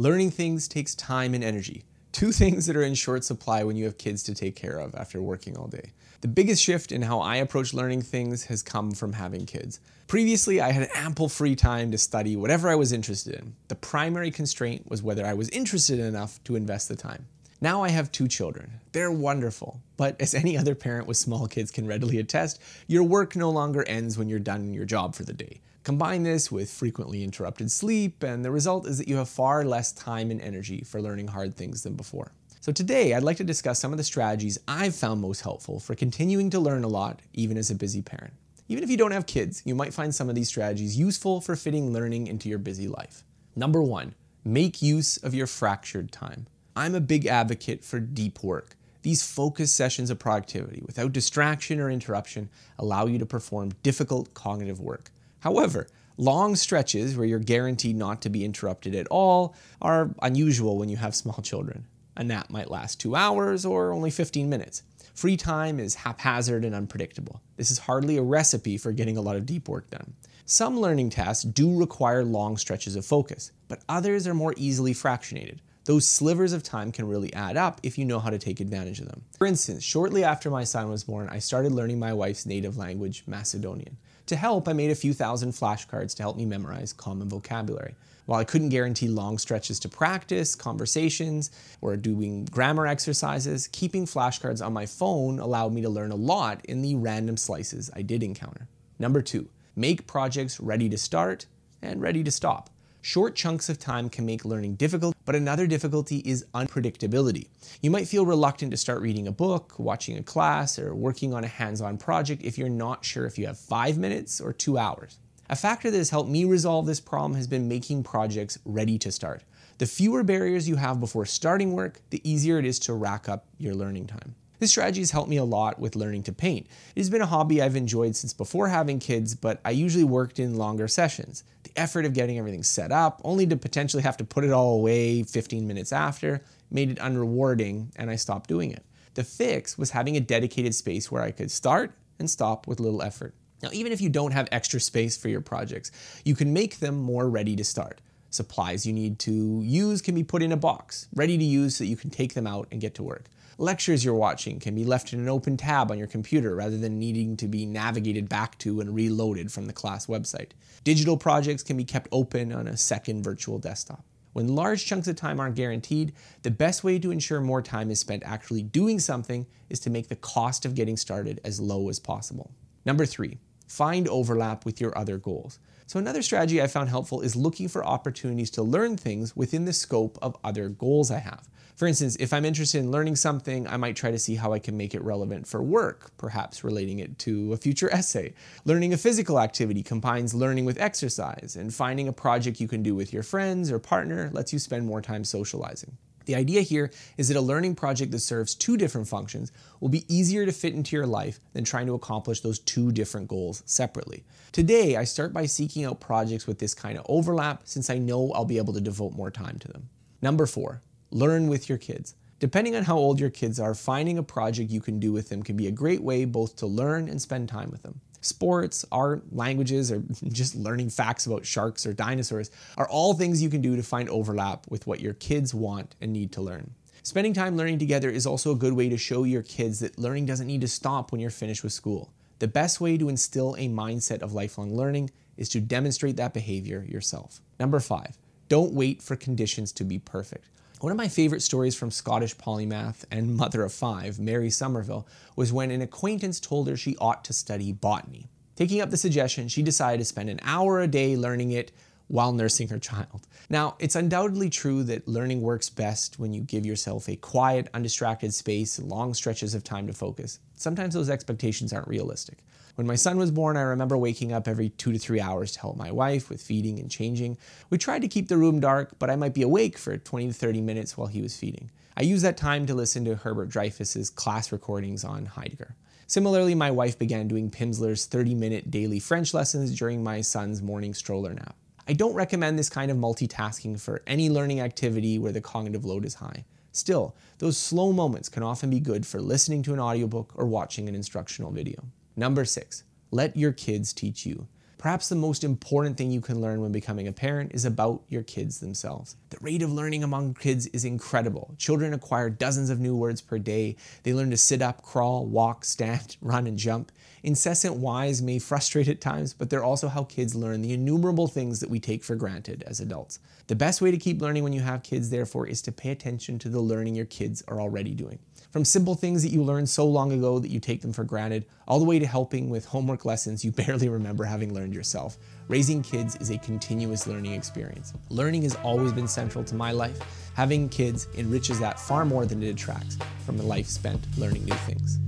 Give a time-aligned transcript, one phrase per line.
[0.00, 1.84] Learning things takes time and energy.
[2.10, 4.94] Two things that are in short supply when you have kids to take care of
[4.94, 5.92] after working all day.
[6.22, 9.78] The biggest shift in how I approach learning things has come from having kids.
[10.06, 13.54] Previously, I had ample free time to study whatever I was interested in.
[13.68, 17.26] The primary constraint was whether I was interested enough to invest the time.
[17.60, 18.80] Now I have two children.
[18.92, 23.36] They're wonderful, but as any other parent with small kids can readily attest, your work
[23.36, 25.60] no longer ends when you're done your job for the day.
[25.90, 29.90] Combine this with frequently interrupted sleep, and the result is that you have far less
[29.90, 32.30] time and energy for learning hard things than before.
[32.60, 35.96] So today, I'd like to discuss some of the strategies I've found most helpful for
[35.96, 38.34] continuing to learn a lot, even as a busy parent.
[38.68, 41.56] Even if you don't have kids, you might find some of these strategies useful for
[41.56, 43.24] fitting learning into your busy life.
[43.56, 46.46] Number one, make use of your fractured time.
[46.76, 48.76] I'm a big advocate for deep work.
[49.02, 54.78] These focused sessions of productivity, without distraction or interruption, allow you to perform difficult cognitive
[54.78, 55.10] work.
[55.40, 55.86] However,
[56.16, 60.96] long stretches where you're guaranteed not to be interrupted at all are unusual when you
[60.96, 61.86] have small children.
[62.16, 64.82] A nap might last two hours or only 15 minutes.
[65.14, 67.40] Free time is haphazard and unpredictable.
[67.56, 70.14] This is hardly a recipe for getting a lot of deep work done.
[70.44, 75.58] Some learning tasks do require long stretches of focus, but others are more easily fractionated.
[75.84, 79.00] Those slivers of time can really add up if you know how to take advantage
[79.00, 79.22] of them.
[79.38, 83.24] For instance, shortly after my son was born, I started learning my wife's native language,
[83.26, 83.96] Macedonian.
[84.30, 87.96] To help, I made a few thousand flashcards to help me memorize common vocabulary.
[88.26, 91.50] While I couldn't guarantee long stretches to practice, conversations,
[91.80, 96.64] or doing grammar exercises, keeping flashcards on my phone allowed me to learn a lot
[96.66, 98.68] in the random slices I did encounter.
[99.00, 101.46] Number two, make projects ready to start
[101.82, 102.69] and ready to stop.
[103.02, 107.48] Short chunks of time can make learning difficult, but another difficulty is unpredictability.
[107.80, 111.42] You might feel reluctant to start reading a book, watching a class, or working on
[111.42, 114.76] a hands on project if you're not sure if you have five minutes or two
[114.76, 115.18] hours.
[115.48, 119.10] A factor that has helped me resolve this problem has been making projects ready to
[119.10, 119.44] start.
[119.78, 123.46] The fewer barriers you have before starting work, the easier it is to rack up
[123.56, 124.34] your learning time.
[124.60, 126.66] This strategy has helped me a lot with learning to paint.
[126.94, 130.38] It has been a hobby I've enjoyed since before having kids, but I usually worked
[130.38, 131.44] in longer sessions.
[131.62, 134.74] The effort of getting everything set up, only to potentially have to put it all
[134.74, 138.84] away 15 minutes after, made it unrewarding and I stopped doing it.
[139.14, 143.02] The fix was having a dedicated space where I could start and stop with little
[143.02, 143.34] effort.
[143.62, 145.90] Now, even if you don't have extra space for your projects,
[146.22, 148.02] you can make them more ready to start.
[148.28, 151.84] Supplies you need to use can be put in a box, ready to use so
[151.84, 153.24] that you can take them out and get to work.
[153.60, 156.98] Lectures you're watching can be left in an open tab on your computer rather than
[156.98, 160.52] needing to be navigated back to and reloaded from the class website.
[160.82, 164.02] Digital projects can be kept open on a second virtual desktop.
[164.32, 168.00] When large chunks of time aren't guaranteed, the best way to ensure more time is
[168.00, 171.98] spent actually doing something is to make the cost of getting started as low as
[171.98, 172.52] possible.
[172.86, 175.58] Number three, find overlap with your other goals.
[175.86, 179.74] So, another strategy I found helpful is looking for opportunities to learn things within the
[179.74, 181.46] scope of other goals I have.
[181.80, 184.58] For instance, if I'm interested in learning something, I might try to see how I
[184.58, 188.34] can make it relevant for work, perhaps relating it to a future essay.
[188.66, 192.94] Learning a physical activity combines learning with exercise, and finding a project you can do
[192.94, 195.96] with your friends or partner lets you spend more time socializing.
[196.26, 200.04] The idea here is that a learning project that serves two different functions will be
[200.14, 204.24] easier to fit into your life than trying to accomplish those two different goals separately.
[204.52, 208.32] Today, I start by seeking out projects with this kind of overlap since I know
[208.32, 209.88] I'll be able to devote more time to them.
[210.20, 212.14] Number four, learn with your kids.
[212.38, 215.42] Depending on how old your kids are, finding a project you can do with them
[215.42, 218.00] can be a great way both to learn and spend time with them.
[218.22, 223.50] Sports, art, languages, or just learning facts about sharks or dinosaurs are all things you
[223.50, 226.74] can do to find overlap with what your kids want and need to learn.
[227.02, 230.26] Spending time learning together is also a good way to show your kids that learning
[230.26, 232.12] doesn't need to stop when you're finished with school.
[232.40, 236.84] The best way to instill a mindset of lifelong learning is to demonstrate that behavior
[236.88, 237.40] yourself.
[237.58, 238.16] Number five,
[238.48, 240.46] don't wait for conditions to be perfect.
[240.80, 245.52] One of my favorite stories from Scottish polymath and mother of five, Mary Somerville, was
[245.52, 248.30] when an acquaintance told her she ought to study botany.
[248.56, 251.70] Taking up the suggestion, she decided to spend an hour a day learning it
[252.08, 253.26] while nursing her child.
[253.50, 258.32] Now, it's undoubtedly true that learning works best when you give yourself a quiet, undistracted
[258.32, 260.38] space long stretches of time to focus.
[260.54, 262.38] Sometimes those expectations aren't realistic.
[262.80, 265.60] When my son was born, I remember waking up every two to three hours to
[265.60, 267.36] help my wife with feeding and changing.
[267.68, 270.32] We tried to keep the room dark, but I might be awake for 20 to
[270.32, 271.70] 30 minutes while he was feeding.
[271.94, 275.76] I used that time to listen to Hubert Dreyfus's class recordings on Heidegger.
[276.06, 280.94] Similarly, my wife began doing Pimsleur's 30 minute daily French lessons during my son's morning
[280.94, 281.56] stroller nap.
[281.86, 286.06] I don't recommend this kind of multitasking for any learning activity where the cognitive load
[286.06, 286.46] is high.
[286.72, 290.88] Still, those slow moments can often be good for listening to an audiobook or watching
[290.88, 291.84] an instructional video.
[292.20, 294.46] Number six, let your kids teach you.
[294.80, 298.22] Perhaps the most important thing you can learn when becoming a parent is about your
[298.22, 299.14] kids themselves.
[299.28, 301.54] The rate of learning among kids is incredible.
[301.58, 303.76] Children acquire dozens of new words per day.
[304.04, 306.92] They learn to sit up, crawl, walk, stand, run, and jump.
[307.22, 311.60] Incessant whys may frustrate at times, but they're also how kids learn the innumerable things
[311.60, 313.18] that we take for granted as adults.
[313.48, 316.38] The best way to keep learning when you have kids, therefore, is to pay attention
[316.38, 318.18] to the learning your kids are already doing.
[318.50, 321.46] From simple things that you learned so long ago that you take them for granted,
[321.68, 325.18] all the way to helping with homework lessons you barely remember having learned yourself.
[325.48, 327.92] Raising kids is a continuous learning experience.
[328.08, 329.98] Learning has always been central to my life.
[330.34, 332.96] Having kids enriches that far more than it detracts
[333.26, 334.98] from a life spent learning new things.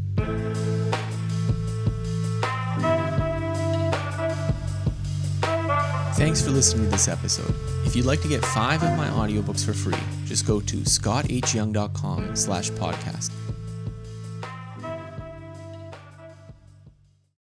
[6.17, 7.55] Thanks for listening to this episode.
[7.85, 12.37] If you'd like to get five of my audiobooks for free, just go to scotthyoung.com
[12.37, 13.33] slash podcast.